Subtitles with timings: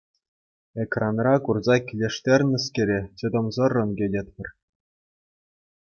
[0.83, 4.47] Экранра курса килӗштернӗскере чӑтӑмсӑррӑн кӗтетпӗр.